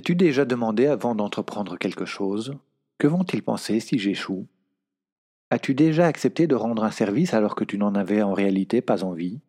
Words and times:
T'es-tu 0.00 0.16
déjà 0.16 0.46
demandé 0.46 0.86
avant 0.86 1.14
d'entreprendre 1.14 1.76
quelque 1.76 2.06
chose? 2.06 2.56
Que 2.96 3.06
vont-ils 3.06 3.42
penser 3.42 3.80
si 3.80 3.98
j'échoue? 3.98 4.48
As-tu 5.50 5.74
déjà 5.74 6.06
accepté 6.06 6.46
de 6.46 6.54
rendre 6.54 6.84
un 6.84 6.90
service 6.90 7.34
alors 7.34 7.54
que 7.54 7.64
tu 7.64 7.76
n'en 7.76 7.94
avais 7.94 8.22
en 8.22 8.32
réalité 8.32 8.80
pas 8.80 9.04
envie? 9.04 9.42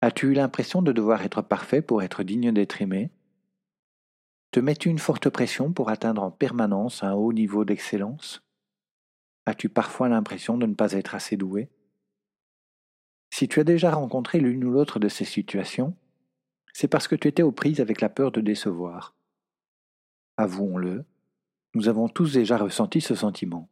As-tu 0.00 0.26
eu 0.26 0.32
l'impression 0.32 0.82
de 0.82 0.90
devoir 0.90 1.22
être 1.22 1.40
parfait 1.40 1.82
pour 1.82 2.02
être 2.02 2.24
digne 2.24 2.50
d'être 2.50 2.82
aimé? 2.82 3.12
Te 4.50 4.58
mets-tu 4.58 4.88
une 4.88 4.98
forte 4.98 5.28
pression 5.28 5.72
pour 5.72 5.88
atteindre 5.88 6.24
en 6.24 6.32
permanence 6.32 7.04
un 7.04 7.12
haut 7.12 7.32
niveau 7.32 7.64
d'excellence? 7.64 8.42
As-tu 9.46 9.68
parfois 9.68 10.08
l'impression 10.08 10.58
de 10.58 10.66
ne 10.66 10.74
pas 10.74 10.94
être 10.94 11.14
assez 11.14 11.36
doué? 11.36 11.68
Si 13.32 13.46
tu 13.46 13.60
as 13.60 13.64
déjà 13.64 13.92
rencontré 13.92 14.40
l'une 14.40 14.64
ou 14.64 14.72
l'autre 14.72 14.98
de 14.98 15.08
ces 15.08 15.24
situations, 15.24 15.94
c'est 16.72 16.88
parce 16.88 17.06
que 17.06 17.14
tu 17.14 17.28
étais 17.28 17.44
aux 17.44 17.52
prises 17.52 17.80
avec 17.80 18.00
la 18.00 18.08
peur 18.08 18.32
de 18.32 18.40
décevoir. 18.40 19.14
Avouons-le, 20.38 21.04
nous 21.74 21.88
avons 21.88 22.08
tous 22.08 22.34
déjà 22.34 22.58
ressenti 22.58 23.00
ce 23.00 23.16
sentiment. 23.16 23.68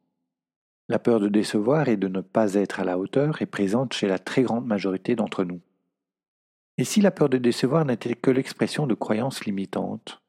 La 0.88 0.98
peur 0.98 1.20
de 1.20 1.28
décevoir 1.28 1.88
et 1.88 1.96
de 1.96 2.08
ne 2.08 2.20
pas 2.20 2.54
être 2.54 2.80
à 2.80 2.84
la 2.84 2.98
hauteur 2.98 3.40
est 3.40 3.46
présente 3.46 3.92
chez 3.92 4.08
la 4.08 4.18
très 4.18 4.42
grande 4.42 4.66
majorité 4.66 5.14
d'entre 5.14 5.44
nous. 5.44 5.60
Et 6.76 6.82
si 6.82 7.00
la 7.00 7.12
peur 7.12 7.28
de 7.28 7.38
décevoir 7.38 7.84
n'était 7.84 8.16
que 8.16 8.32
l'expression 8.32 8.88
de 8.88 8.94
croyances 8.94 9.44
limitantes 9.44 10.20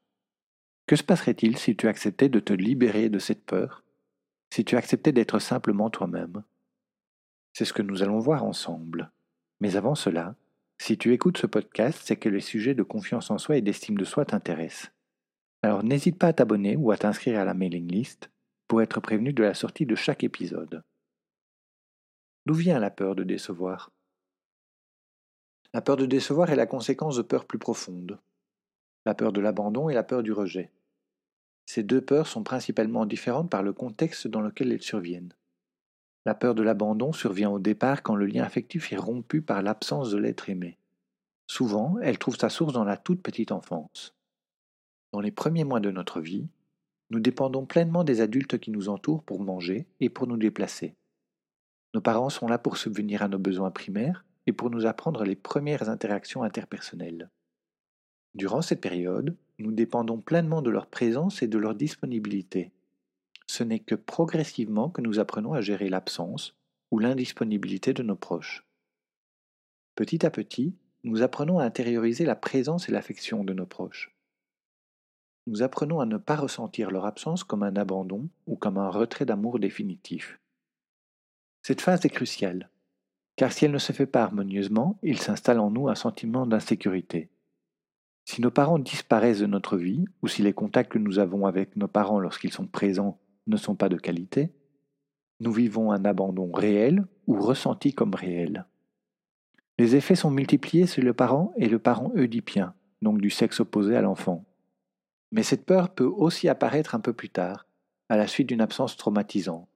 Que 0.86 0.94
se 0.94 1.02
passerait-il 1.02 1.58
si 1.58 1.74
tu 1.74 1.88
acceptais 1.88 2.28
de 2.28 2.38
te 2.38 2.52
libérer 2.52 3.08
de 3.08 3.18
cette 3.18 3.44
peur 3.44 3.82
Si 4.54 4.64
tu 4.64 4.76
acceptais 4.76 5.10
d'être 5.10 5.40
simplement 5.40 5.90
toi-même? 5.90 6.44
C'est 7.52 7.64
ce 7.64 7.72
que 7.72 7.82
nous 7.82 8.04
allons 8.04 8.20
voir 8.20 8.44
ensemble. 8.44 9.10
Mais 9.60 9.74
avant 9.74 9.96
cela, 9.96 10.36
si 10.80 10.98
tu 10.98 11.12
écoutes 11.12 11.38
ce 11.38 11.48
podcast, 11.48 12.00
c'est 12.04 12.16
que 12.16 12.28
les 12.28 12.38
sujets 12.38 12.74
de 12.74 12.84
confiance 12.84 13.32
en 13.32 13.38
soi 13.38 13.56
et 13.56 13.60
d'estime 13.60 13.96
de 13.96 14.04
soi 14.04 14.24
t'intéressent. 14.24 14.92
Alors 15.62 15.82
n'hésite 15.82 16.18
pas 16.18 16.28
à 16.28 16.32
t'abonner 16.32 16.76
ou 16.76 16.92
à 16.92 16.96
t'inscrire 16.96 17.40
à 17.40 17.44
la 17.44 17.54
mailing 17.54 17.90
list 17.90 18.30
pour 18.68 18.82
être 18.82 19.00
prévenu 19.00 19.32
de 19.32 19.42
la 19.42 19.54
sortie 19.54 19.86
de 19.86 19.94
chaque 19.94 20.22
épisode. 20.22 20.82
D'où 22.46 22.54
vient 22.54 22.78
la 22.78 22.90
peur 22.90 23.16
de 23.16 23.24
décevoir? 23.24 23.90
La 25.74 25.82
peur 25.82 25.96
de 25.96 26.06
décevoir 26.06 26.50
est 26.50 26.56
la 26.56 26.66
conséquence 26.66 27.16
de 27.16 27.22
peurs 27.22 27.44
plus 27.44 27.58
profondes, 27.58 28.18
la 29.04 29.14
peur 29.14 29.32
de 29.32 29.40
l'abandon 29.40 29.88
et 29.88 29.94
la 29.94 30.02
peur 30.02 30.22
du 30.22 30.32
rejet. 30.32 30.70
Ces 31.66 31.82
deux 31.82 32.00
peurs 32.00 32.26
sont 32.26 32.42
principalement 32.42 33.04
différentes 33.04 33.50
par 33.50 33.62
le 33.62 33.72
contexte 33.72 34.28
dans 34.28 34.40
lequel 34.40 34.72
elles 34.72 34.82
surviennent. 34.82 35.34
La 36.24 36.34
peur 36.34 36.54
de 36.54 36.62
l'abandon 36.62 37.12
survient 37.12 37.50
au 37.50 37.58
départ 37.58 38.02
quand 38.02 38.14
le 38.14 38.26
lien 38.26 38.44
affectif 38.44 38.92
est 38.92 38.96
rompu 38.96 39.42
par 39.42 39.62
l'absence 39.62 40.10
de 40.10 40.18
l'être 40.18 40.48
aimé. 40.48 40.78
Souvent, 41.46 41.96
elle 42.02 42.18
trouve 42.18 42.36
sa 42.36 42.48
source 42.48 42.72
dans 42.72 42.84
la 42.84 42.96
toute 42.96 43.22
petite 43.22 43.52
enfance. 43.52 44.17
Dans 45.12 45.20
les 45.20 45.30
premiers 45.30 45.64
mois 45.64 45.80
de 45.80 45.90
notre 45.90 46.20
vie, 46.20 46.48
nous 47.10 47.20
dépendons 47.20 47.64
pleinement 47.64 48.04
des 48.04 48.20
adultes 48.20 48.58
qui 48.58 48.70
nous 48.70 48.88
entourent 48.88 49.22
pour 49.22 49.40
manger 49.40 49.86
et 50.00 50.10
pour 50.10 50.26
nous 50.26 50.36
déplacer. 50.36 50.94
Nos 51.94 52.02
parents 52.02 52.28
sont 52.28 52.46
là 52.46 52.58
pour 52.58 52.76
subvenir 52.76 53.22
à 53.22 53.28
nos 53.28 53.38
besoins 53.38 53.70
primaires 53.70 54.26
et 54.46 54.52
pour 54.52 54.70
nous 54.70 54.84
apprendre 54.84 55.24
les 55.24 55.36
premières 55.36 55.88
interactions 55.88 56.42
interpersonnelles. 56.42 57.30
Durant 58.34 58.60
cette 58.60 58.82
période, 58.82 59.36
nous 59.58 59.72
dépendons 59.72 60.20
pleinement 60.20 60.60
de 60.60 60.70
leur 60.70 60.86
présence 60.86 61.42
et 61.42 61.48
de 61.48 61.58
leur 61.58 61.74
disponibilité. 61.74 62.72
Ce 63.46 63.64
n'est 63.64 63.78
que 63.78 63.94
progressivement 63.94 64.90
que 64.90 65.00
nous 65.00 65.18
apprenons 65.18 65.54
à 65.54 65.62
gérer 65.62 65.88
l'absence 65.88 66.54
ou 66.90 66.98
l'indisponibilité 66.98 67.94
de 67.94 68.02
nos 68.02 68.16
proches. 68.16 68.66
Petit 69.94 70.24
à 70.26 70.30
petit, 70.30 70.76
nous 71.04 71.22
apprenons 71.22 71.58
à 71.58 71.64
intérioriser 71.64 72.26
la 72.26 72.36
présence 72.36 72.88
et 72.88 72.92
l'affection 72.92 73.42
de 73.44 73.54
nos 73.54 73.66
proches. 73.66 74.14
Nous 75.48 75.62
apprenons 75.62 76.00
à 76.00 76.06
ne 76.06 76.18
pas 76.18 76.36
ressentir 76.36 76.90
leur 76.90 77.06
absence 77.06 77.42
comme 77.42 77.62
un 77.62 77.76
abandon 77.76 78.28
ou 78.46 78.56
comme 78.56 78.78
un 78.78 78.90
retrait 78.90 79.24
d'amour 79.24 79.58
définitif. 79.58 80.38
Cette 81.62 81.80
phase 81.80 82.04
est 82.04 82.10
cruciale 82.10 82.70
car 83.38 83.52
si 83.52 83.64
elle 83.64 83.70
ne 83.70 83.78
se 83.78 83.92
fait 83.92 84.06
pas 84.06 84.24
harmonieusement, 84.24 84.98
il 85.04 85.20
s'installe 85.20 85.60
en 85.60 85.70
nous 85.70 85.88
un 85.88 85.94
sentiment 85.94 86.44
d'insécurité. 86.44 87.30
Si 88.24 88.42
nos 88.42 88.50
parents 88.50 88.80
disparaissent 88.80 89.38
de 89.38 89.46
notre 89.46 89.76
vie, 89.76 90.04
ou 90.22 90.28
si 90.28 90.42
les 90.42 90.52
contacts 90.52 90.90
que 90.90 90.98
nous 90.98 91.20
avons 91.20 91.46
avec 91.46 91.76
nos 91.76 91.86
parents 91.86 92.18
lorsqu'ils 92.18 92.52
sont 92.52 92.66
présents 92.66 93.20
ne 93.46 93.56
sont 93.56 93.76
pas 93.76 93.88
de 93.88 93.96
qualité, 93.96 94.52
nous 95.38 95.52
vivons 95.52 95.92
un 95.92 96.04
abandon 96.04 96.50
réel 96.50 97.06
ou 97.28 97.40
ressenti 97.40 97.94
comme 97.94 98.12
réel. 98.12 98.66
Les 99.78 99.94
effets 99.94 100.16
sont 100.16 100.32
multipliés 100.32 100.86
sur 100.86 101.04
le 101.04 101.14
parent 101.14 101.54
et 101.56 101.68
le 101.68 101.78
parent 101.78 102.10
oedipien, 102.16 102.74
donc 103.02 103.20
du 103.20 103.30
sexe 103.30 103.60
opposé 103.60 103.94
à 103.94 104.02
l'enfant. 104.02 104.44
Mais 105.32 105.42
cette 105.42 105.66
peur 105.66 105.90
peut 105.90 106.04
aussi 106.04 106.48
apparaître 106.48 106.94
un 106.94 107.00
peu 107.00 107.12
plus 107.12 107.28
tard, 107.28 107.66
à 108.08 108.16
la 108.16 108.26
suite 108.26 108.48
d'une 108.48 108.60
absence 108.60 108.96
traumatisante, 108.96 109.68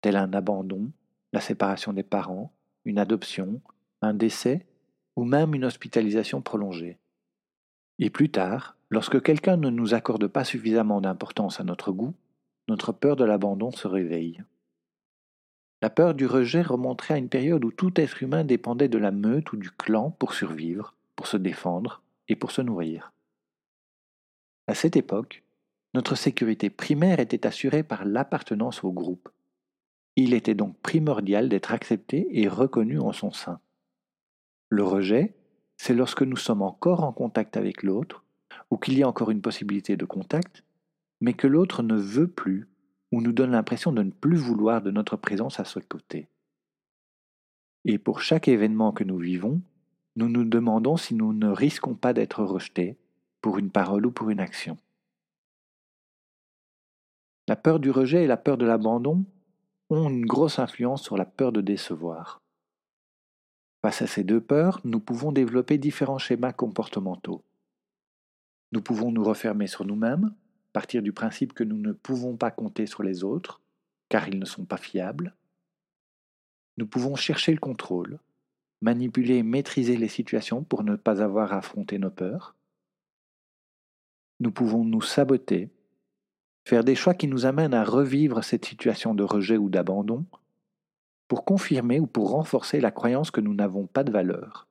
telle 0.00 0.16
un 0.16 0.32
abandon, 0.32 0.90
la 1.32 1.40
séparation 1.40 1.92
des 1.92 2.04
parents, 2.04 2.52
une 2.84 2.98
adoption, 2.98 3.60
un 4.02 4.14
décès 4.14 4.66
ou 5.16 5.24
même 5.24 5.54
une 5.54 5.64
hospitalisation 5.64 6.40
prolongée. 6.40 6.98
Et 7.98 8.10
plus 8.10 8.30
tard, 8.30 8.76
lorsque 8.90 9.22
quelqu'un 9.22 9.56
ne 9.56 9.70
nous 9.70 9.94
accorde 9.94 10.26
pas 10.28 10.44
suffisamment 10.44 11.00
d'importance 11.00 11.60
à 11.60 11.64
notre 11.64 11.90
goût, 11.92 12.14
notre 12.68 12.92
peur 12.92 13.16
de 13.16 13.24
l'abandon 13.24 13.70
se 13.70 13.88
réveille. 13.88 14.42
La 15.82 15.90
peur 15.90 16.14
du 16.14 16.26
rejet 16.26 16.62
remonterait 16.62 17.14
à 17.14 17.18
une 17.18 17.28
période 17.28 17.64
où 17.64 17.70
tout 17.70 18.00
être 18.00 18.22
humain 18.22 18.44
dépendait 18.44 18.88
de 18.88 18.98
la 18.98 19.10
meute 19.10 19.52
ou 19.52 19.56
du 19.56 19.70
clan 19.70 20.10
pour 20.10 20.34
survivre, 20.34 20.94
pour 21.16 21.26
se 21.26 21.36
défendre 21.36 22.02
et 22.28 22.36
pour 22.36 22.50
se 22.50 22.62
nourrir. 22.62 23.12
À 24.66 24.74
cette 24.74 24.96
époque, 24.96 25.44
notre 25.94 26.14
sécurité 26.14 26.70
primaire 26.70 27.20
était 27.20 27.46
assurée 27.46 27.82
par 27.82 28.04
l'appartenance 28.04 28.84
au 28.84 28.92
groupe, 28.92 29.28
il 30.16 30.32
était 30.32 30.54
donc 30.54 30.78
primordial 30.78 31.50
d'être 31.50 31.72
accepté 31.72 32.26
et 32.40 32.48
reconnu 32.48 32.98
en 32.98 33.12
son 33.12 33.30
sein. 33.30 33.60
Le 34.70 34.82
rejet, 34.82 35.36
c'est 35.76 35.94
lorsque 35.94 36.22
nous 36.22 36.38
sommes 36.38 36.62
encore 36.62 37.04
en 37.04 37.12
contact 37.12 37.58
avec 37.58 37.82
l'autre, 37.82 38.24
ou 38.70 38.78
qu'il 38.78 38.98
y 38.98 39.02
a 39.02 39.08
encore 39.08 39.30
une 39.30 39.42
possibilité 39.42 39.96
de 39.96 40.06
contact, 40.06 40.64
mais 41.20 41.34
que 41.34 41.46
l'autre 41.46 41.82
ne 41.82 41.96
veut 41.96 42.28
plus 42.28 42.66
ou 43.12 43.20
nous 43.20 43.32
donne 43.32 43.52
l'impression 43.52 43.92
de 43.92 44.02
ne 44.02 44.10
plus 44.10 44.36
vouloir 44.36 44.82
de 44.82 44.90
notre 44.90 45.16
présence 45.16 45.60
à 45.60 45.64
ce 45.64 45.78
côté. 45.78 46.28
Et 47.84 47.98
pour 47.98 48.20
chaque 48.20 48.48
événement 48.48 48.92
que 48.92 49.04
nous 49.04 49.18
vivons, 49.18 49.60
nous 50.16 50.28
nous 50.28 50.44
demandons 50.44 50.96
si 50.96 51.14
nous 51.14 51.34
ne 51.34 51.48
risquons 51.48 51.94
pas 51.94 52.14
d'être 52.14 52.42
rejetés 52.42 52.96
pour 53.46 53.58
une 53.58 53.70
parole 53.70 54.04
ou 54.06 54.10
pour 54.10 54.28
une 54.30 54.40
action. 54.40 54.76
La 57.46 57.54
peur 57.54 57.78
du 57.78 57.92
rejet 57.92 58.24
et 58.24 58.26
la 58.26 58.36
peur 58.36 58.58
de 58.58 58.66
l'abandon 58.66 59.24
ont 59.88 60.10
une 60.10 60.26
grosse 60.26 60.58
influence 60.58 61.04
sur 61.04 61.16
la 61.16 61.26
peur 61.26 61.52
de 61.52 61.60
décevoir. 61.60 62.42
Face 63.82 64.02
à 64.02 64.08
ces 64.08 64.24
deux 64.24 64.40
peurs, 64.40 64.80
nous 64.82 64.98
pouvons 64.98 65.30
développer 65.30 65.78
différents 65.78 66.18
schémas 66.18 66.52
comportementaux. 66.52 67.44
Nous 68.72 68.82
pouvons 68.82 69.12
nous 69.12 69.22
refermer 69.22 69.68
sur 69.68 69.84
nous-mêmes, 69.84 70.34
partir 70.72 71.00
du 71.00 71.12
principe 71.12 71.52
que 71.52 71.62
nous 71.62 71.78
ne 71.78 71.92
pouvons 71.92 72.36
pas 72.36 72.50
compter 72.50 72.86
sur 72.86 73.04
les 73.04 73.22
autres, 73.22 73.60
car 74.08 74.26
ils 74.26 74.40
ne 74.40 74.44
sont 74.44 74.64
pas 74.64 74.76
fiables. 74.76 75.36
Nous 76.78 76.86
pouvons 76.88 77.14
chercher 77.14 77.52
le 77.52 77.60
contrôle, 77.60 78.18
manipuler 78.80 79.36
et 79.36 79.44
maîtriser 79.44 79.96
les 79.96 80.08
situations 80.08 80.64
pour 80.64 80.82
ne 80.82 80.96
pas 80.96 81.22
avoir 81.22 81.52
à 81.52 81.58
affronter 81.58 82.00
nos 82.00 82.10
peurs. 82.10 82.55
Nous 84.40 84.50
pouvons 84.50 84.84
nous 84.84 85.02
saboter, 85.02 85.70
faire 86.64 86.84
des 86.84 86.94
choix 86.94 87.14
qui 87.14 87.28
nous 87.28 87.46
amènent 87.46 87.74
à 87.74 87.84
revivre 87.84 88.44
cette 88.44 88.64
situation 88.64 89.14
de 89.14 89.22
rejet 89.22 89.56
ou 89.56 89.68
d'abandon, 89.68 90.26
pour 91.28 91.44
confirmer 91.44 92.00
ou 92.00 92.06
pour 92.06 92.30
renforcer 92.30 92.80
la 92.80 92.90
croyance 92.90 93.30
que 93.30 93.40
nous 93.40 93.54
n'avons 93.54 93.86
pas 93.86 94.04
de 94.04 94.12
valeur. 94.12 94.68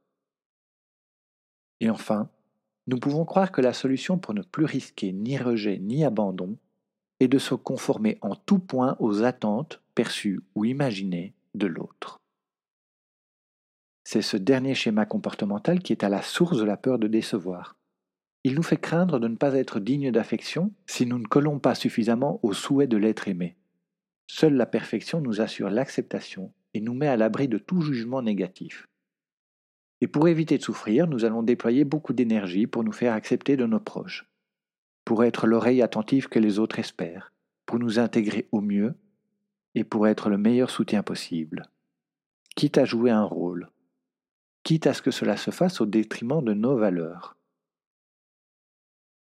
Et 1.79 1.89
enfin, 1.89 2.29
nous 2.88 3.00
pouvons 3.00 3.25
croire 3.25 3.51
que 3.51 3.62
la 3.62 3.73
solution 3.73 4.17
pour 4.17 4.33
ne 4.33 4.41
plus 4.41 4.65
risquer 4.65 5.12
ni 5.12 5.38
rejet 5.38 5.79
ni 5.79 6.06
abandon 6.06 6.57
est 7.19 7.27
de 7.27 7.39
se 7.39 7.56
conformer 7.56 8.17
en 8.21 8.35
tout 8.35 8.59
point 8.59 8.95
aux 9.00 9.23
attentes 9.23 9.81
perçues 9.95 10.41
ou 10.53 10.65
imaginées 10.65 11.33
de 11.56 11.67
l'autre. 11.67 12.19
C'est 14.03 14.21
ce 14.21 14.38
dernier 14.38 14.75
schéma 14.75 15.06
comportemental 15.06 15.79
qui 15.79 15.91
est 15.91 16.03
à 16.03 16.09
la 16.09 16.21
source 16.21 16.57
de 16.57 16.63
la 16.63 16.77
peur 16.77 17.00
de 17.00 17.07
décevoir. 17.07 17.75
Il 18.45 18.53
nous 18.53 18.62
fait 18.62 18.77
craindre 18.77 19.18
de 19.18 19.27
ne 19.27 19.38
pas 19.38 19.56
être 19.56 19.80
digne 19.80 20.12
d'affection 20.12 20.71
si 20.86 21.07
nous 21.07 21.18
ne 21.18 21.25
collons 21.25 21.57
pas 21.57 21.74
suffisamment 21.74 22.39
au 22.44 22.53
souhait 22.53 22.86
de 22.86 22.95
l'être 22.95 23.27
aimé. 23.27 23.56
Seule 24.27 24.53
la 24.53 24.68
perfection 24.68 25.19
nous 25.19 25.42
assure 25.42 25.71
l'acceptation 25.71 26.53
et 26.75 26.80
nous 26.80 26.94
met 26.94 27.07
à 27.07 27.18
l'abri 27.18 27.47
de 27.47 27.57
tout 27.57 27.81
jugement 27.81 28.21
négatif. 28.21 28.86
Et 30.00 30.06
pour 30.06 30.27
éviter 30.27 30.59
de 30.59 30.63
souffrir, 30.63 31.07
nous 31.07 31.25
allons 31.25 31.42
déployer 31.42 31.86
beaucoup 31.86 32.13
d'énergie 32.13 32.68
pour 32.68 32.83
nous 32.83 32.92
faire 32.92 33.13
accepter 33.13 33.57
de 33.57 33.65
nos 33.65 33.80
proches, 33.80 34.30
pour 35.06 35.24
être 35.24 35.48
l'oreille 35.48 35.81
attentive 35.81 36.30
que 36.30 36.38
les 36.38 36.59
autres 36.59 36.77
espèrent, 36.77 37.33
pour 37.65 37.80
nous 37.80 37.98
intégrer 37.98 38.48
au 38.51 38.62
mieux 38.62 38.94
et 39.74 39.83
pour 39.83 40.07
être 40.07 40.30
le 40.30 40.38
meilleur 40.38 40.69
soutien 40.69 41.01
possible, 41.01 41.63
quitte 42.56 42.77
à 42.77 42.86
jouer 42.86 43.09
un 43.09 43.24
rôle, 43.24 43.71
quitte 44.62 44.86
à 44.86 44.94
ce 44.94 45.01
que 45.01 45.09
cela 45.09 45.36
se 45.36 45.50
fasse 45.50 45.81
au 45.81 45.88
détriment 45.88 46.44
de 46.44 46.53
nos 46.53 46.77
valeurs. 46.77 47.36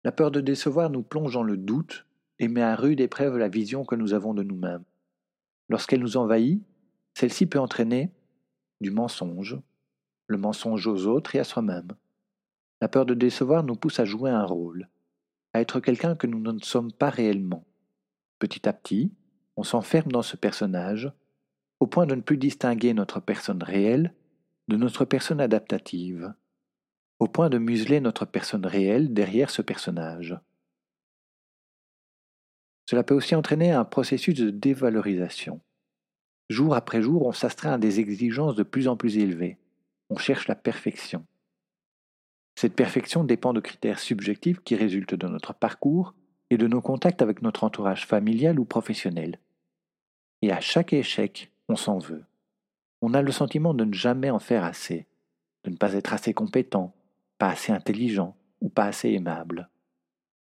La 0.04 0.12
peur 0.12 0.31
de 0.31 0.40
décevoir 0.40 0.90
nous 0.90 1.02
plonge 1.02 1.34
dans 1.34 1.43
le 1.43 1.56
doute 1.56 2.06
et 2.38 2.49
met 2.49 2.62
à 2.62 2.75
rude 2.75 3.00
épreuve 3.00 3.38
la 3.38 3.49
vision 3.49 3.84
que 3.84 3.94
nous 3.94 4.14
avons 4.14 4.34
de 4.34 4.43
nous-mêmes. 4.43 4.84
Lorsqu'elle 5.69 6.00
nous 6.00 6.16
envahit, 6.16 6.62
celle-ci 7.14 7.46
peut 7.46 7.60
entraîner 7.60 8.10
du 8.81 8.90
mensonge, 8.90 9.58
le 10.26 10.38
mensonge 10.38 10.87
aux 10.87 11.06
autres 11.06 11.37
et 11.37 11.38
à 11.38 11.44
soi-même. 11.44 11.93
La 12.81 12.88
peur 12.88 13.06
de 13.06 13.14
décevoir 13.14 13.62
nous 13.62 13.76
pousse 13.76 14.00
à 14.00 14.04
jouer 14.04 14.31
un 14.31 14.44
rôle, 14.44 14.88
à 15.52 15.60
être 15.60 15.78
quelqu'un 15.78 16.16
que 16.16 16.26
nous 16.26 16.40
ne 16.40 16.58
sommes 16.58 16.93
pas 16.93 17.10
réellement. 17.10 17.64
Petit 18.40 18.69
à 18.69 18.72
petit, 18.72 19.12
on 19.56 19.62
s'enferme 19.62 20.10
dans 20.10 20.22
ce 20.22 20.37
personnage, 20.37 21.12
au 21.78 21.87
point 21.87 22.06
de 22.06 22.16
ne 22.16 22.22
plus 22.22 22.38
distinguer 22.38 22.93
notre 22.93 23.20
personne 23.20 23.62
réelle 23.62 24.14
de 24.69 24.76
notre 24.76 25.04
personne 25.04 25.40
adaptative, 25.40 26.34
au 27.22 27.28
point 27.28 27.48
de 27.48 27.58
museler 27.58 28.00
notre 28.00 28.24
personne 28.24 28.66
réelle 28.66 29.12
derrière 29.12 29.50
ce 29.50 29.62
personnage. 29.62 30.36
Cela 32.88 33.02
peut 33.02 33.14
aussi 33.14 33.34
entraîner 33.34 33.70
un 33.70 33.84
processus 33.84 34.34
de 34.34 34.50
dévalorisation. 34.50 35.60
Jour 36.50 36.74
après 36.74 37.00
jour, 37.00 37.26
on 37.26 37.32
s'astreint 37.32 37.72
à 37.72 37.78
des 37.78 38.00
exigences 38.00 38.56
de 38.56 38.62
plus 38.62 38.88
en 38.88 38.96
plus 38.96 39.19
élevées 39.19 39.58
on 40.12 40.19
cherche 40.19 40.46
la 40.46 40.54
perfection. 40.54 41.24
Cette 42.54 42.74
perfection 42.74 43.25
dépend 43.25 43.54
de 43.54 43.60
critères 43.60 43.98
subjectifs 43.98 44.60
qui 44.62 44.76
résultent 44.76 45.14
de 45.14 45.26
notre 45.26 45.54
parcours 45.54 46.14
et 46.50 46.58
de 46.58 46.66
nos 46.66 46.82
contacts 46.82 47.22
avec 47.22 47.40
notre 47.40 47.64
entourage 47.64 48.06
familial 48.06 48.60
ou 48.60 48.66
professionnel. 48.66 49.38
Et 50.42 50.52
à 50.52 50.60
chaque 50.60 50.92
échec, 50.92 51.50
on 51.68 51.76
s'en 51.76 51.98
veut. 51.98 52.25
On 53.00 53.14
a 53.14 53.22
le 53.22 53.32
sentiment 53.32 53.72
de 53.72 53.86
ne 53.86 53.94
jamais 53.94 54.28
en 54.28 54.38
faire 54.38 54.64
assez, 54.64 55.06
de 55.64 55.70
ne 55.70 55.76
pas 55.76 55.94
être 55.94 56.12
assez 56.12 56.34
compétent, 56.34 56.94
pas 57.42 57.50
assez 57.50 57.72
intelligent 57.72 58.36
ou 58.60 58.68
pas 58.68 58.84
assez 58.84 59.10
aimable. 59.10 59.68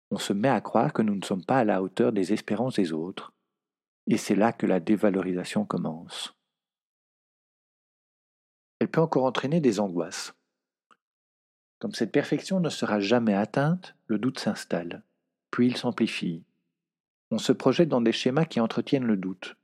On 0.09 0.17
se 0.17 0.33
met 0.33 0.49
à 0.49 0.59
croire 0.59 0.91
que 0.91 1.03
nous 1.03 1.15
ne 1.15 1.23
sommes 1.23 1.45
pas 1.45 1.59
à 1.59 1.63
la 1.63 1.83
hauteur 1.83 2.11
des 2.11 2.33
espérances 2.33 2.77
des 2.77 2.93
autres, 2.93 3.31
et 4.07 4.17
c'est 4.17 4.35
là 4.35 4.51
que 4.51 4.65
la 4.65 4.79
dévalorisation 4.79 5.65
commence 5.65 6.33
elle 8.79 8.87
peut 8.87 9.01
encore 9.01 9.25
entraîner 9.25 9.59
des 9.59 9.79
angoisses. 9.79 10.33
Comme 11.79 11.93
cette 11.93 12.11
perfection 12.11 12.59
ne 12.59 12.69
sera 12.69 12.99
jamais 12.99 13.33
atteinte, 13.33 13.95
le 14.07 14.17
doute 14.17 14.39
s'installe, 14.39 15.03
puis 15.51 15.67
il 15.67 15.77
s'amplifie. 15.77 16.43
On 17.31 17.37
se 17.37 17.51
projette 17.51 17.89
dans 17.89 18.01
des 18.01 18.11
schémas 18.11 18.45
qui 18.45 18.59
entretiennent 18.59 19.05
le 19.05 19.17
doute. 19.17 19.55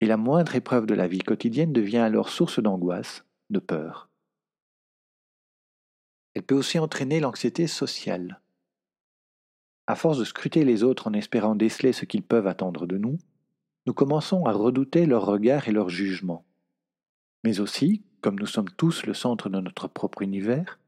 Et 0.00 0.06
la 0.06 0.16
moindre 0.16 0.54
épreuve 0.54 0.86
de 0.86 0.94
la 0.94 1.08
vie 1.08 1.18
quotidienne 1.18 1.72
devient 1.72 1.98
alors 1.98 2.28
source 2.28 2.60
d'angoisse, 2.60 3.24
de 3.50 3.58
peur. 3.58 4.07
Peut 6.48 6.56
aussi 6.56 6.78
entraîner 6.78 7.20
l'anxiété 7.20 7.66
sociale. 7.66 8.40
À 9.86 9.94
force 9.94 10.18
de 10.18 10.24
scruter 10.24 10.64
les 10.64 10.82
autres 10.82 11.06
en 11.06 11.12
espérant 11.12 11.54
déceler 11.54 11.92
ce 11.92 12.06
qu'ils 12.06 12.22
peuvent 12.22 12.46
attendre 12.46 12.86
de 12.86 12.96
nous, 12.96 13.18
nous 13.86 13.92
commençons 13.92 14.46
à 14.46 14.52
redouter 14.52 15.04
leur 15.04 15.26
regard 15.26 15.68
et 15.68 15.72
leur 15.72 15.90
jugement. 15.90 16.46
Mais 17.44 17.60
aussi, 17.60 18.02
comme 18.22 18.38
nous 18.40 18.46
sommes 18.46 18.70
tous 18.70 19.04
le 19.04 19.12
centre 19.12 19.50
de 19.50 19.60
notre 19.60 19.88
propre 19.88 20.22
univers, 20.22 20.78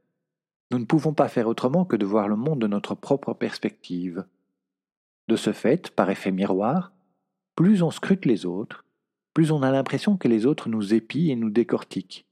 nous 0.71 0.79
ne 0.79 0.87
pouvons 0.87 1.12
pas 1.12 1.29
faire 1.29 1.47
autrement 1.47 1.85
que 1.85 1.97
de 1.97 2.07
voir 2.07 2.27
le 2.27 2.37
monde 2.37 2.62
de 2.62 2.67
notre 2.67 2.95
propre 2.95 3.35
perspective. 3.35 4.25
De 5.29 5.37
ce 5.37 5.53
fait, 5.53 5.91
par 5.91 6.09
effet 6.09 6.33
miroir, 6.33 6.91
plus 7.55 7.83
on 7.83 7.91
scrute 7.91 8.25
les 8.25 8.47
autres, 8.47 8.87
plus 9.35 9.51
on 9.51 9.62
a 9.62 9.71
l'impression 9.71 10.17
que 10.17 10.29
les 10.29 10.47
autres 10.47 10.71
nous 10.71 10.95
épient 10.95 11.33
et 11.33 11.37
nous 11.37 11.51
décortiquent. 11.51 12.25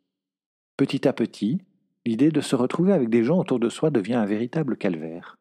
Petit 0.79 1.07
à 1.07 1.13
petit, 1.13 1.61
l'idée 2.09 2.31
de 2.31 2.41
se 2.41 2.57
retrouver 2.57 2.95
avec 2.95 3.11
des 3.11 3.23
gens 3.23 3.39
autour 3.39 3.61
de 3.61 3.69
soi 3.69 3.91
devient 3.91 4.15
un 4.15 4.25
véritable 4.25 4.79
calvaire. 4.79 5.37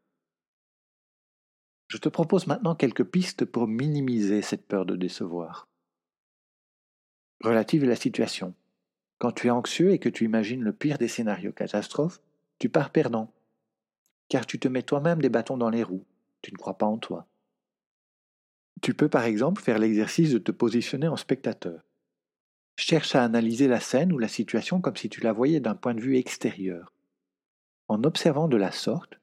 Je 1.87 1.97
te 1.97 2.09
propose 2.09 2.45
maintenant 2.45 2.75
quelques 2.75 3.05
pistes 3.05 3.45
pour 3.45 3.69
minimiser 3.69 4.41
cette 4.41 4.67
peur 4.67 4.85
de 4.85 4.97
décevoir. 4.97 5.69
Relative 7.41 7.85
à 7.85 7.87
la 7.87 7.95
situation. 7.95 8.53
Quand 9.17 9.31
tu 9.31 9.47
es 9.47 9.49
anxieux 9.49 9.91
et 9.91 9.99
que 9.99 10.09
tu 10.09 10.25
imagines 10.25 10.61
le 10.61 10.73
pire 10.73 10.97
des 10.97 11.07
scénarios 11.07 11.53
catastrophes, 11.53 12.19
tu 12.59 12.67
pars 12.67 12.89
perdant. 12.89 13.31
Car 14.27 14.45
tu 14.45 14.59
te 14.59 14.67
mets 14.67 14.83
toi-même 14.83 15.21
des 15.21 15.29
bâtons 15.29 15.55
dans 15.55 15.69
les 15.69 15.83
roues. 15.83 16.03
Tu 16.41 16.51
ne 16.51 16.57
crois 16.57 16.77
pas 16.77 16.85
en 16.85 16.97
toi. 16.97 17.27
Tu 18.81 18.93
peux 18.93 19.07
par 19.07 19.23
exemple 19.23 19.61
faire 19.61 19.79
l'exercice 19.79 20.33
de 20.33 20.37
te 20.37 20.51
positionner 20.51 21.07
en 21.07 21.15
spectateur. 21.15 21.86
Cherche 22.79 23.15
à 23.15 23.23
analyser 23.23 23.67
la 23.67 23.79
scène 23.79 24.13
ou 24.13 24.19
la 24.19 24.27
situation 24.27 24.81
comme 24.81 24.95
si 24.95 25.09
tu 25.09 25.19
la 25.21 25.33
voyais 25.33 25.59
d'un 25.59 25.73
point 25.73 25.95
de 25.95 25.99
vue 25.99 26.17
extérieur. 26.17 26.93
En 27.87 28.03
observant 28.03 28.47
de 28.47 28.55
la 28.55 28.71
sorte, 28.71 29.19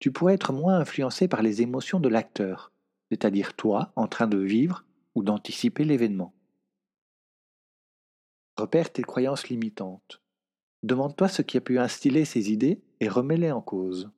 tu 0.00 0.10
pourrais 0.10 0.34
être 0.34 0.52
moins 0.52 0.80
influencé 0.80 1.28
par 1.28 1.40
les 1.40 1.62
émotions 1.62 2.00
de 2.00 2.08
l'acteur, 2.08 2.72
c'est-à-dire 3.08 3.54
toi 3.54 3.92
en 3.94 4.08
train 4.08 4.26
de 4.26 4.38
vivre 4.38 4.84
ou 5.14 5.22
d'anticiper 5.22 5.84
l'événement. 5.84 6.34
Repère 8.56 8.92
tes 8.92 9.02
croyances 9.02 9.48
limitantes. 9.48 10.20
Demande-toi 10.82 11.28
ce 11.28 11.42
qui 11.42 11.56
a 11.56 11.60
pu 11.60 11.78
instiller 11.78 12.24
ces 12.24 12.50
idées 12.50 12.82
et 12.98 13.08
remets-les 13.08 13.52
en 13.52 13.62
cause. 13.62 14.10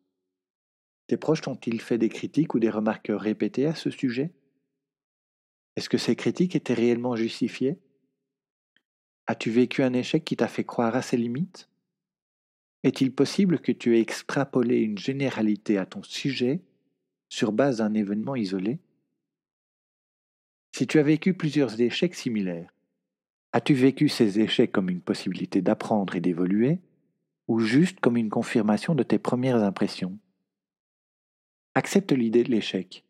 Tes 1.07 1.19
proches 1.19 1.43
t'ont-ils 1.43 1.83
fait 1.83 1.99
des 1.99 2.09
critiques 2.09 2.55
ou 2.55 2.59
des 2.59 2.71
remarques 2.71 3.11
répétées 3.11 3.67
à 3.67 3.75
ce 3.75 3.91
sujet? 3.91 4.33
Est-ce 5.77 5.91
que 5.91 5.99
ces 5.99 6.17
critiques 6.17 6.57
étaient 6.57 6.75
réellement 6.75 7.15
justifiées? 7.15 7.79
As-tu 9.27 9.51
vécu 9.51 9.83
un 9.83 9.93
échec 9.93 10.25
qui 10.25 10.37
t'a 10.37 10.49
fait 10.49 10.65
croire 10.65 10.97
à 10.97 11.03
ces 11.03 11.17
limites? 11.17 11.69
Est-il 12.83 13.13
possible 13.13 13.61
que 13.61 13.73
tu 13.73 13.97
aies 13.97 14.01
extrapolé 14.01 14.79
une 14.79 14.99
généralité 14.99 15.79
à 15.79 15.87
ton 15.87 16.03
sujet 16.03 16.61
sur 17.29 17.53
base 17.53 17.79
d'un 17.79 17.95
événement 17.95 18.37
isolé? 18.37 18.79
Si 20.75 20.87
tu 20.87 20.99
as 20.99 21.03
vécu 21.03 21.35
plusieurs 21.35 21.81
échecs 21.81 22.15
similaires, 22.15 22.73
As-tu 23.53 23.75
vécu 23.75 24.09
ces 24.09 24.39
échecs 24.39 24.71
comme 24.71 24.91
une 24.91 25.01
possibilité 25.01 25.61
d'apprendre 25.61 26.15
et 26.15 26.21
d'évoluer, 26.21 26.79
ou 27.49 27.59
juste 27.59 27.99
comme 27.99 28.17
une 28.17 28.31
confirmation 28.31 28.95
de 28.95 29.03
tes 29.03 29.19
premières 29.19 29.63
impressions? 29.65 30.17
Accepte 31.75 32.13
l'idée 32.13 32.45
de 32.45 32.51
l'échec. 32.51 33.05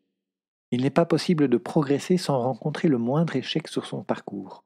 Il 0.71 0.81
n'est 0.81 0.89
pas 0.89 1.05
possible 1.05 1.47
de 1.47 1.57
progresser 1.57 2.17
sans 2.17 2.39
rencontrer 2.39 2.87
le 2.87 2.97
moindre 2.97 3.35
échec 3.35 3.67
sur 3.67 3.85
son 3.85 4.03
parcours. 4.03 4.63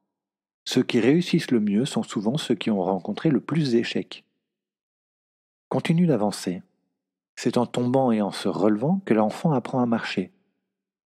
Ceux 0.66 0.82
qui 0.82 1.00
réussissent 1.00 1.50
le 1.50 1.60
mieux 1.60 1.86
sont 1.86 2.02
souvent 2.02 2.36
ceux 2.36 2.54
qui 2.54 2.70
ont 2.70 2.82
rencontré 2.82 3.30
le 3.30 3.40
plus 3.40 3.72
d'échecs. 3.72 4.24
Continue 5.68 6.06
d'avancer. 6.06 6.62
C'est 7.36 7.56
en 7.56 7.66
tombant 7.66 8.12
et 8.12 8.20
en 8.20 8.32
se 8.32 8.48
relevant 8.48 9.00
que 9.06 9.14
l'enfant 9.14 9.52
apprend 9.52 9.80
à 9.80 9.86
marcher. 9.86 10.32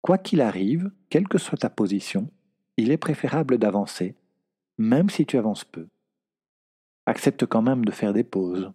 Quoi 0.03 0.19
qu'il 0.19 0.41
arrive, 0.41 0.91
quelle 1.11 1.29
que 1.29 1.39
soit 1.39 1.59
ta 1.59 1.71
position, 1.71 2.31
il 2.77 2.93
est 2.93 2.97
préférable 2.97 3.59
d'avancer 3.59 4.15
même 4.79 5.11
si 5.11 5.27
tu 5.27 5.37
avances 5.37 5.65
peu. 5.65 5.89
Accepte 7.07 7.45
quand 7.47 7.63
même 7.63 7.85
de 7.85 7.91
faire 7.91 8.13
des 8.13 8.25
pauses. 8.25 8.73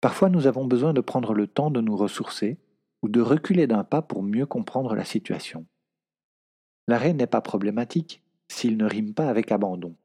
Parfois 0.00 0.30
nous 0.30 0.46
avons 0.46 0.64
besoin 0.64 0.92
de 0.92 1.00
prendre 1.00 1.34
le 1.34 1.46
temps 1.46 1.70
de 1.70 1.80
nous 1.80 1.96
ressourcer 1.96 2.58
ou 3.02 3.08
de 3.08 3.20
reculer 3.20 3.66
d'un 3.66 3.84
pas 3.84 4.02
pour 4.02 4.22
mieux 4.22 4.46
comprendre 4.46 4.94
la 4.94 5.04
situation. 5.04 5.66
L'arrêt 6.86 7.12
n'est 7.12 7.26
pas 7.26 7.40
problématique 7.40 8.21
s'il 8.52 8.76
ne 8.76 8.84
rime 8.84 9.14
pas 9.14 9.28
avec 9.28 9.50
abandon. 9.50 9.96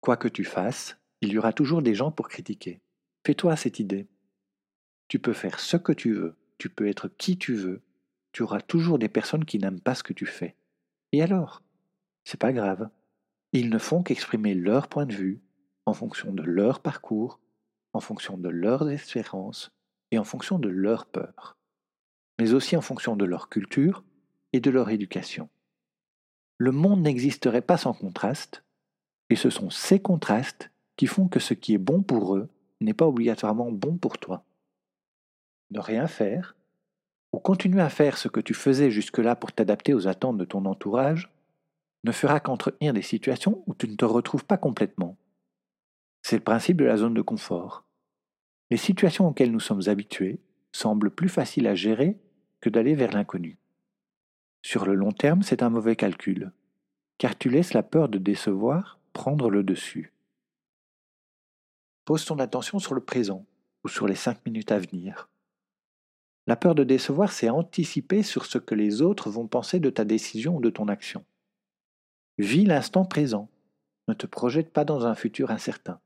Quoi 0.00 0.16
que 0.16 0.28
tu 0.28 0.44
fasses, 0.44 0.96
il 1.20 1.32
y 1.32 1.38
aura 1.38 1.52
toujours 1.52 1.82
des 1.82 1.94
gens 1.94 2.12
pour 2.12 2.28
critiquer. 2.28 2.80
Fais-toi 3.26 3.56
cette 3.56 3.80
idée. 3.80 4.08
Tu 5.08 5.18
peux 5.18 5.32
faire 5.32 5.60
ce 5.60 5.76
que 5.76 5.92
tu 5.92 6.12
veux, 6.12 6.36
tu 6.58 6.68
peux 6.68 6.86
être 6.86 7.08
qui 7.08 7.36
tu 7.36 7.54
veux, 7.54 7.82
tu 8.32 8.42
auras 8.42 8.60
toujours 8.60 8.98
des 8.98 9.08
personnes 9.08 9.44
qui 9.44 9.58
n'aiment 9.58 9.80
pas 9.80 9.94
ce 9.94 10.02
que 10.02 10.12
tu 10.12 10.26
fais. 10.26 10.56
Et 11.12 11.22
alors? 11.22 11.62
C'est 12.24 12.40
pas 12.40 12.52
grave. 12.52 12.88
Ils 13.52 13.70
ne 13.70 13.78
font 13.78 14.02
qu'exprimer 14.02 14.54
leur 14.54 14.88
point 14.88 15.06
de 15.06 15.14
vue 15.14 15.40
en 15.86 15.94
fonction 15.94 16.32
de 16.32 16.42
leur 16.42 16.80
parcours, 16.80 17.40
en 17.92 18.00
fonction 18.00 18.38
de 18.38 18.48
leurs 18.48 18.88
espérances 18.88 19.72
et 20.12 20.18
en 20.18 20.24
fonction 20.24 20.58
de 20.58 20.68
leurs 20.68 21.06
peurs, 21.06 21.56
mais 22.38 22.52
aussi 22.52 22.76
en 22.76 22.80
fonction 22.82 23.16
de 23.16 23.24
leur 23.24 23.48
culture 23.48 24.04
et 24.52 24.60
de 24.60 24.70
leur 24.70 24.90
éducation. 24.90 25.48
Le 26.60 26.72
monde 26.72 27.00
n'existerait 27.00 27.62
pas 27.62 27.78
sans 27.78 27.94
contraste, 27.94 28.64
et 29.30 29.34
ce 29.34 29.48
sont 29.48 29.70
ces 29.70 29.98
contrastes 29.98 30.70
qui 30.98 31.06
font 31.06 31.26
que 31.26 31.40
ce 31.40 31.54
qui 31.54 31.72
est 31.72 31.78
bon 31.78 32.02
pour 32.02 32.36
eux 32.36 32.50
n'est 32.82 32.92
pas 32.92 33.06
obligatoirement 33.06 33.72
bon 33.72 33.96
pour 33.96 34.18
toi. 34.18 34.44
Ne 35.70 35.80
rien 35.80 36.06
faire, 36.06 36.56
ou 37.32 37.38
continuer 37.38 37.80
à 37.80 37.88
faire 37.88 38.18
ce 38.18 38.28
que 38.28 38.40
tu 38.40 38.52
faisais 38.52 38.90
jusque-là 38.90 39.36
pour 39.36 39.52
t'adapter 39.52 39.94
aux 39.94 40.06
attentes 40.06 40.36
de 40.36 40.44
ton 40.44 40.66
entourage, 40.66 41.32
ne 42.04 42.12
fera 42.12 42.40
qu'entretenir 42.40 42.92
des 42.92 43.00
situations 43.00 43.64
où 43.66 43.74
tu 43.74 43.88
ne 43.88 43.96
te 43.96 44.04
retrouves 44.04 44.44
pas 44.44 44.58
complètement. 44.58 45.16
C'est 46.20 46.36
le 46.36 46.44
principe 46.44 46.76
de 46.76 46.84
la 46.84 46.98
zone 46.98 47.14
de 47.14 47.22
confort. 47.22 47.86
Les 48.70 48.76
situations 48.76 49.28
auxquelles 49.28 49.50
nous 49.50 49.60
sommes 49.60 49.88
habitués 49.88 50.40
semblent 50.72 51.10
plus 51.10 51.30
faciles 51.30 51.66
à 51.66 51.74
gérer 51.74 52.18
que 52.60 52.68
d'aller 52.68 52.94
vers 52.94 53.12
l'inconnu. 53.12 53.59
Sur 54.62 54.84
le 54.84 54.94
long 54.94 55.12
terme, 55.12 55.42
c'est 55.42 55.62
un 55.62 55.70
mauvais 55.70 55.96
calcul, 55.96 56.52
car 57.18 57.36
tu 57.36 57.48
laisses 57.48 57.74
la 57.74 57.82
peur 57.82 58.08
de 58.08 58.18
décevoir 58.18 58.98
prendre 59.12 59.50
le 59.50 59.62
dessus. 59.62 60.12
Pose 62.04 62.24
ton 62.24 62.38
attention 62.38 62.78
sur 62.78 62.94
le 62.94 63.00
présent 63.00 63.46
ou 63.84 63.88
sur 63.88 64.06
les 64.06 64.14
cinq 64.14 64.44
minutes 64.44 64.72
à 64.72 64.78
venir. 64.78 65.28
La 66.46 66.56
peur 66.56 66.74
de 66.74 66.84
décevoir, 66.84 67.32
c'est 67.32 67.50
anticiper 67.50 68.22
sur 68.22 68.46
ce 68.46 68.58
que 68.58 68.74
les 68.74 69.02
autres 69.02 69.30
vont 69.30 69.46
penser 69.46 69.78
de 69.78 69.90
ta 69.90 70.04
décision 70.04 70.56
ou 70.56 70.60
de 70.60 70.70
ton 70.70 70.88
action. 70.88 71.24
Vis 72.38 72.64
l'instant 72.64 73.04
présent. 73.04 73.48
Ne 74.08 74.14
te 74.14 74.26
projette 74.26 74.72
pas 74.72 74.84
dans 74.84 75.06
un 75.06 75.14
futur 75.14 75.50
incertain. 75.50 76.00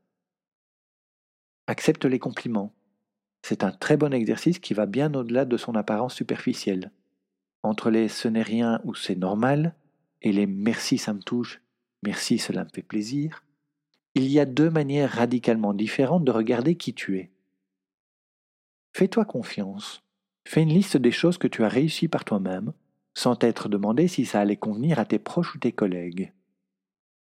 Accepte 1.66 2.04
les 2.04 2.18
compliments. 2.18 2.74
C'est 3.42 3.64
un 3.64 3.72
très 3.72 3.96
bon 3.96 4.12
exercice 4.12 4.58
qui 4.58 4.74
va 4.74 4.86
bien 4.86 5.14
au-delà 5.14 5.44
de 5.44 5.56
son 5.56 5.74
apparence 5.74 6.14
superficielle. 6.14 6.90
Entre 7.64 7.88
les 7.88 8.08
ce 8.08 8.28
n'est 8.28 8.42
rien 8.42 8.82
ou 8.84 8.94
c'est 8.94 9.16
normal 9.16 9.74
et 10.20 10.32
les 10.32 10.46
merci 10.46 10.98
ça 10.98 11.14
me 11.14 11.22
touche, 11.22 11.62
merci 12.02 12.36
cela 12.36 12.62
me 12.62 12.68
fait 12.68 12.82
plaisir, 12.82 13.42
il 14.14 14.26
y 14.26 14.38
a 14.38 14.44
deux 14.44 14.68
manières 14.68 15.10
radicalement 15.10 15.72
différentes 15.72 16.26
de 16.26 16.30
regarder 16.30 16.76
qui 16.76 16.92
tu 16.92 17.18
es. 17.18 17.30
Fais-toi 18.92 19.24
confiance. 19.24 20.02
Fais 20.46 20.62
une 20.62 20.74
liste 20.74 20.98
des 20.98 21.10
choses 21.10 21.38
que 21.38 21.48
tu 21.48 21.64
as 21.64 21.68
réussies 21.68 22.06
par 22.06 22.26
toi-même, 22.26 22.74
sans 23.14 23.34
t'être 23.34 23.70
demandé 23.70 24.08
si 24.08 24.26
ça 24.26 24.40
allait 24.40 24.58
convenir 24.58 24.98
à 24.98 25.06
tes 25.06 25.18
proches 25.18 25.54
ou 25.54 25.58
tes 25.58 25.72
collègues. 25.72 26.34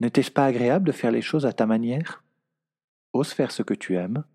N'était-ce 0.02 0.30
pas 0.30 0.46
agréable 0.46 0.86
de 0.86 0.92
faire 0.92 1.12
les 1.12 1.22
choses 1.22 1.46
à 1.46 1.54
ta 1.54 1.66
manière? 1.66 2.22
Ose 3.14 3.32
faire 3.32 3.52
ce 3.52 3.64
que 3.64 3.74
tu 3.74 3.96
aimes, 3.96 4.26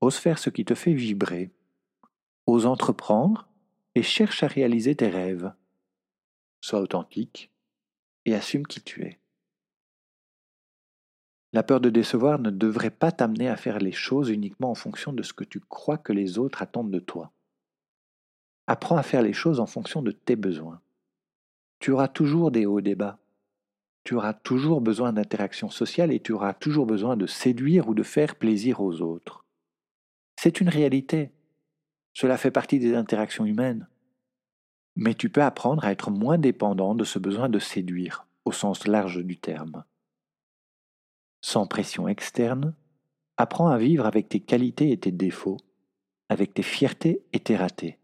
ose 0.00 0.16
faire 0.16 0.38
ce 0.38 0.48
qui 0.48 0.64
te 0.64 0.74
fait 0.74 0.94
vibrer, 0.94 1.50
ose 2.46 2.64
entreprendre 2.64 3.50
et 3.98 4.02
cherche 4.02 4.44
à 4.44 4.46
réaliser 4.46 4.94
tes 4.94 5.08
rêves. 5.08 5.52
Sois 6.60 6.80
authentique 6.80 7.50
et 8.24 8.34
assume 8.34 8.64
qui 8.64 8.80
tu 8.80 9.02
es. 9.02 9.18
La 11.52 11.64
peur 11.64 11.80
de 11.80 11.90
décevoir 11.90 12.38
ne 12.38 12.50
devrait 12.50 12.92
pas 12.92 13.10
t'amener 13.10 13.48
à 13.48 13.56
faire 13.56 13.78
les 13.78 13.90
choses 13.90 14.30
uniquement 14.30 14.70
en 14.70 14.76
fonction 14.76 15.12
de 15.12 15.24
ce 15.24 15.32
que 15.32 15.42
tu 15.42 15.58
crois 15.58 15.98
que 15.98 16.12
les 16.12 16.38
autres 16.38 16.62
attendent 16.62 16.92
de 16.92 17.00
toi. 17.00 17.32
Apprends 18.68 18.98
à 18.98 19.02
faire 19.02 19.22
les 19.22 19.32
choses 19.32 19.58
en 19.58 19.66
fonction 19.66 20.00
de 20.00 20.12
tes 20.12 20.36
besoins. 20.36 20.80
Tu 21.80 21.90
auras 21.90 22.08
toujours 22.08 22.52
des 22.52 22.66
hauts 22.66 22.78
et 22.78 22.82
des 22.82 22.94
bas. 22.94 23.18
Tu 24.04 24.14
auras 24.14 24.34
toujours 24.34 24.80
besoin 24.80 25.12
d'interaction 25.12 25.70
sociale 25.70 26.12
et 26.12 26.20
tu 26.20 26.32
auras 26.32 26.54
toujours 26.54 26.86
besoin 26.86 27.16
de 27.16 27.26
séduire 27.26 27.88
ou 27.88 27.94
de 27.94 28.04
faire 28.04 28.36
plaisir 28.36 28.80
aux 28.80 29.00
autres. 29.00 29.44
C'est 30.36 30.60
une 30.60 30.68
réalité. 30.68 31.32
Cela 32.20 32.36
fait 32.36 32.50
partie 32.50 32.80
des 32.80 32.96
interactions 32.96 33.46
humaines. 33.46 33.86
Mais 34.96 35.14
tu 35.14 35.30
peux 35.30 35.40
apprendre 35.40 35.84
à 35.84 35.92
être 35.92 36.10
moins 36.10 36.36
dépendant 36.36 36.96
de 36.96 37.04
ce 37.04 37.20
besoin 37.20 37.48
de 37.48 37.60
séduire, 37.60 38.26
au 38.44 38.50
sens 38.50 38.88
large 38.88 39.24
du 39.24 39.38
terme. 39.38 39.84
Sans 41.42 41.68
pression 41.68 42.08
externe, 42.08 42.74
apprends 43.36 43.68
à 43.68 43.78
vivre 43.78 44.04
avec 44.04 44.28
tes 44.28 44.40
qualités 44.40 44.90
et 44.90 44.98
tes 44.98 45.12
défauts, 45.12 45.58
avec 46.28 46.54
tes 46.54 46.64
fiertés 46.64 47.22
et 47.32 47.38
tes 47.38 47.54
ratés. 47.54 48.00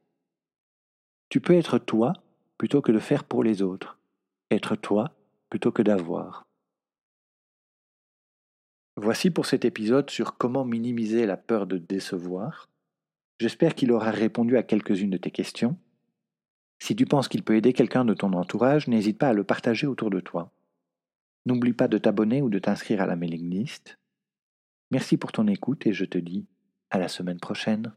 Tu 1.29 1.41
peux 1.41 1.55
être 1.55 1.79
toi 1.79 2.13
plutôt 2.57 2.83
que 2.83 2.93
de 2.93 3.01
faire 3.01 3.25
pour 3.25 3.43
les 3.43 3.63
autres, 3.63 3.99
être 4.53 4.77
toi 4.77 5.11
plutôt 5.51 5.73
que 5.73 5.83
d'avoir. 5.83 6.45
Voici 8.97 9.31
pour 9.31 9.47
cet 9.47 9.65
épisode 9.65 10.09
sur 10.09 10.37
comment 10.37 10.65
minimiser 10.65 11.27
la 11.27 11.37
peur 11.37 11.67
de 11.67 11.79
décevoir. 11.79 12.69
J'espère 13.39 13.75
qu'il 13.75 13.93
aura 13.93 14.11
répondu 14.11 14.57
à 14.57 14.63
quelques-unes 14.63 15.11
de 15.11 15.17
tes 15.17 15.31
questions. 15.31 15.77
Si 16.79 16.95
tu 16.95 17.07
penses 17.07 17.29
qu'il 17.29 17.43
peut 17.43 17.57
aider 17.57 17.73
quelqu'un 17.73 18.05
de 18.05 18.15
ton 18.15 18.33
entourage, 18.33 18.89
n'hésite 18.89 19.19
pas 19.19 19.29
à 19.29 19.33
le 19.33 19.45
partager 19.45 19.87
autour 19.87 20.11
de 20.11 20.21
toi. 20.21 20.53
N'oublie 21.47 21.73
pas 21.73 21.89
de 21.89 21.99
t'abonner 21.99 22.43
ou 22.43 22.49
de 22.49 22.59
t'inscrire 22.59 23.03
à 23.03 23.07
la 23.07 23.17
mailing 23.17 23.51
list. 23.51 23.99
Merci 24.91 25.17
pour 25.17 25.33
ton 25.33 25.47
écoute 25.47 25.87
et 25.87 25.93
je 25.93 26.05
te 26.05 26.19
dis 26.19 26.47
à 26.91 26.99
la 26.99 27.09
semaine 27.09 27.41
prochaine. 27.41 27.93